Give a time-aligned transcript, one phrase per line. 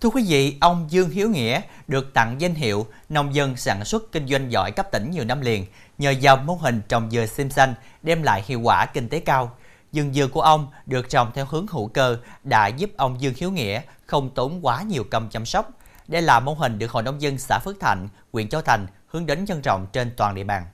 [0.00, 4.12] Thưa quý vị, ông Dương Hiếu Nghĩa được tặng danh hiệu nông dân sản xuất
[4.12, 5.66] kinh doanh giỏi cấp tỉnh nhiều năm liền
[5.98, 9.56] nhờ vào mô hình trồng dừa sim xanh đem lại hiệu quả kinh tế cao.
[9.92, 13.50] Dừng dừa của ông được trồng theo hướng hữu cơ đã giúp ông Dương Hiếu
[13.50, 15.70] Nghĩa không tốn quá nhiều công chăm sóc.
[16.08, 19.26] Đây là mô hình được Hội Nông dân xã Phước Thạnh, huyện Châu Thành hướng
[19.26, 20.66] đến nhân rộng trên toàn địa bàn.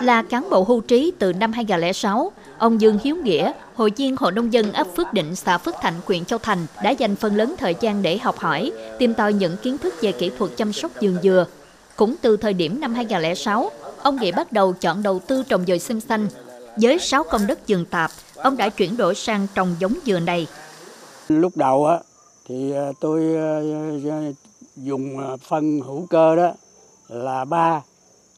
[0.00, 4.32] Là cán bộ hưu trí từ năm 2006, ông Dương Hiếu Nghĩa, hội viên Hội
[4.32, 7.54] Nông dân ấp Phước Định, xã Phước Thạnh, huyện Châu Thành đã dành phần lớn
[7.58, 10.90] thời gian để học hỏi, tìm tòi những kiến thức về kỹ thuật chăm sóc
[11.00, 11.46] vườn dừa.
[11.96, 13.70] Cũng từ thời điểm năm 2006,
[14.02, 16.28] ông Nghĩa bắt đầu chọn đầu tư trồng dừa sim xanh.
[16.76, 20.46] Với 6 công đất vườn tạp, ông đã chuyển đổi sang trồng giống dừa này.
[21.28, 21.98] Lúc đầu á
[22.48, 23.62] thì ờ, tôi ờ,
[24.76, 26.52] dùng ờ, phân hữu cơ đó
[27.08, 27.82] là ba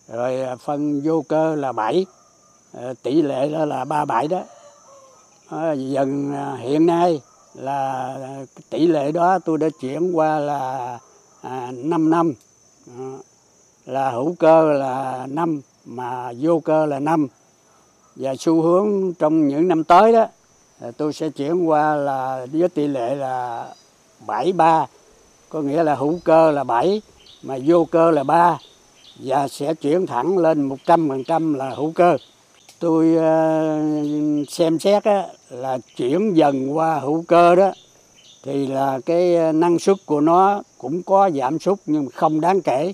[0.08, 2.06] rồi à, phân vô cơ là 7
[2.72, 4.42] ờ, tỷ lệ đó là 37 đó.
[5.48, 7.20] Ờ, dần à, hiện nay
[7.54, 10.98] là à, tỷ lệ đó tôi đã chuyển qua là
[11.42, 12.32] à, 5 năm.
[12.98, 13.04] Ờ,
[13.86, 17.28] là hữu cơ là 5 mà vô cơ là 5
[18.16, 20.26] và xu hướng trong những năm tới đó
[20.96, 23.66] tôi sẽ chuyển qua là với tỷ lệ là
[24.26, 24.86] 73
[25.48, 27.02] có nghĩa là hữu cơ là 7
[27.42, 28.58] mà vô cơ là 3
[29.16, 32.16] và sẽ chuyển thẳng lên 100% là hữu cơ.
[32.78, 33.80] Tôi ờ,
[34.48, 35.02] xem xét
[35.50, 37.72] là chuyển dần qua hữu cơ đó
[38.42, 42.60] thì là cái ờ, năng suất của nó cũng có giảm sút nhưng không đáng
[42.60, 42.92] kể.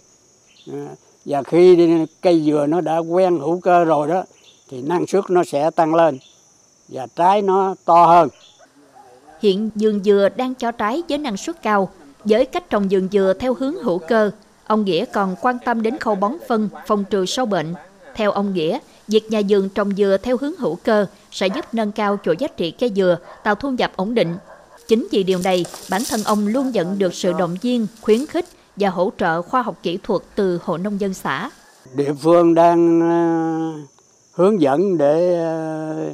[0.72, 0.78] Ờ,
[1.24, 1.88] và khi
[2.20, 4.22] cây dừa nó đã quen hữu cơ rồi đó
[4.68, 6.18] thì năng suất nó sẽ tăng lên
[6.88, 8.28] và trái nó to hơn.
[9.42, 11.88] Hiện vườn dừa đang cho trái với năng suất cao.
[12.24, 14.30] Với cách trồng vườn dừa theo hướng hữu cơ,
[14.68, 17.74] Ông Nghĩa còn quan tâm đến khâu bón phân, phòng trừ sâu bệnh.
[18.14, 21.92] Theo ông Nghĩa, việc nhà vườn trồng dừa theo hướng hữu cơ sẽ giúp nâng
[21.92, 24.36] cao chuỗi giá trị cây dừa, tạo thu nhập ổn định.
[24.88, 28.44] Chính vì điều này, bản thân ông luôn nhận được sự động viên, khuyến khích
[28.76, 31.50] và hỗ trợ khoa học kỹ thuật từ Hội Nông dân xã.
[31.94, 33.16] Địa phương đang ờ,
[34.32, 36.12] hướng dẫn để ờ,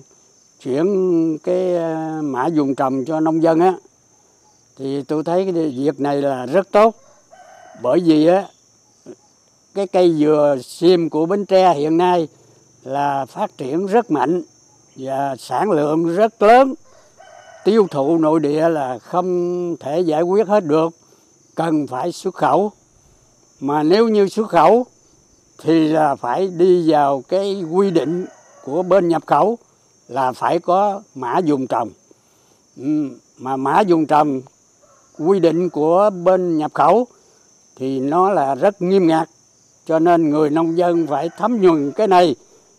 [0.62, 3.74] chuyển cái ờ, mã dùng trồng cho nông dân á
[4.78, 6.94] thì tôi thấy cái việc này là rất tốt
[7.82, 8.48] bởi vì á,
[9.74, 12.28] cái cây dừa sim của Bến Tre hiện nay
[12.84, 14.42] là phát triển rất mạnh
[14.96, 16.74] và sản lượng rất lớn.
[17.64, 20.94] Tiêu thụ nội địa là không thể giải quyết hết được,
[21.54, 22.72] cần phải xuất khẩu.
[23.60, 24.86] Mà nếu như xuất khẩu,
[25.62, 28.26] thì là phải đi vào cái quy định
[28.64, 29.58] của bên nhập khẩu
[30.08, 31.90] là phải có mã dùng trồng.
[32.76, 33.08] Ừ,
[33.38, 34.40] mà mã dùng trồng
[35.18, 37.06] quy định của bên nhập khẩu
[37.76, 39.28] thì nó là rất nghiêm ngặt
[39.86, 42.34] cho nên người nông dân phải thấm nhuần cái này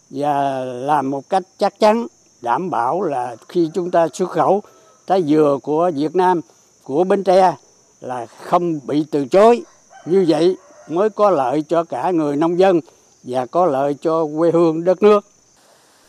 [0.10, 2.08] và làm một cách chắc chắn
[2.42, 4.62] đảm bảo là khi chúng ta xuất khẩu
[5.08, 6.42] trái dừa của Việt Nam
[6.84, 7.56] của Bến Tre
[8.02, 9.64] là không bị từ chối
[10.06, 10.58] như vậy
[10.90, 12.80] mới có lợi cho cả người nông dân
[13.24, 15.26] và có lợi cho quê hương đất nước.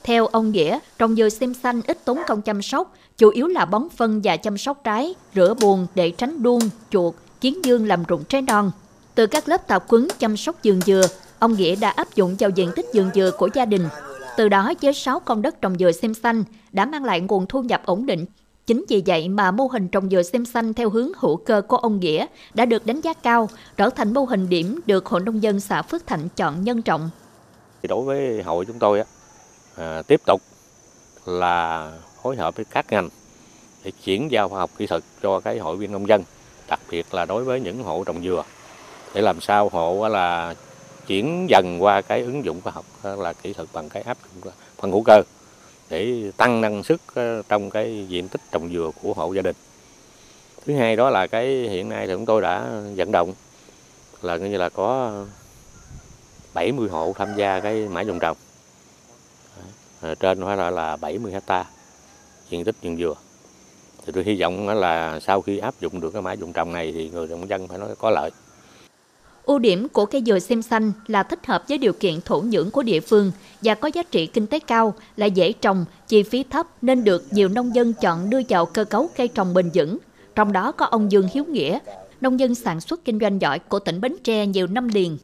[0.05, 3.65] Theo ông Nghĩa, trồng dừa sim xanh ít tốn công chăm sóc, chủ yếu là
[3.65, 6.61] bón phân và chăm sóc trái, rửa buồn để tránh đuông,
[6.91, 7.15] chuột,
[7.47, 8.71] Chiến dương làm rụng trái non.
[9.15, 11.03] Từ các lớp tập quấn chăm sóc vườn dừa,
[11.39, 13.89] ông Nghĩa đã áp dụng vào diện tích vườn dừa của gia đình.
[14.37, 17.63] Từ đó với 6 con đất trồng dừa xem xanh đã mang lại nguồn thu
[17.63, 18.25] nhập ổn định.
[18.67, 21.77] Chính vì vậy mà mô hình trồng dừa xem xanh theo hướng hữu cơ của
[21.77, 25.43] ông Nghĩa đã được đánh giá cao, trở thành mô hình điểm được Hội Nông
[25.43, 27.11] dân xã Phước Thạnh chọn nhân trọng.
[27.89, 29.03] Đối với hội chúng tôi,
[29.77, 30.43] à, tiếp tục
[31.27, 31.93] là
[32.23, 33.09] phối hợp với các ngành
[33.85, 36.23] để chuyển giao khoa học kỹ thuật cho cái hội viên nông dân,
[36.69, 38.45] đặc biệt là đối với những hộ trồng dừa
[39.15, 40.55] để làm sao hộ là
[41.07, 44.53] chuyển dần qua cái ứng dụng khoa học là kỹ thuật bằng cái áp dụng
[44.77, 45.23] phân hữu cơ,
[45.89, 49.57] để tăng năng suất ờ, trong cái diện tích trồng dừa của hộ gia đình.
[50.67, 53.33] Thứ hai đó là cái hiện nay thì chúng tôi đã vận động
[54.23, 55.13] là như là có
[56.55, 58.37] 70 hộ tham gia cái mã dùng trồng.
[60.01, 61.65] Ờ, trên phải là là 70 hecta
[62.51, 63.15] diện tích vườn dừa.
[64.07, 66.93] Thì tôi hy vọng là sau khi áp dụng được cái mã dụng trồng này
[66.93, 68.31] thì người nông dân phải nói có lợi.
[69.45, 72.71] Ưu điểm của cây dừa sim xanh là thích hợp với điều kiện thổ nhưỡng
[72.71, 73.33] của địa phương
[73.63, 77.25] và có giá trị kinh tế cao, là dễ trồng, chi phí thấp nên được
[77.31, 79.99] nhiều nông dân chọn đưa vào cơ cấu cây trồng bền vững.
[80.35, 81.79] Trong đó có ông Dương Hiếu Nghĩa,
[82.21, 85.19] nông dân sản xuất kinh doanh giỏi của tỉnh Bến Tre nhiều năm liền.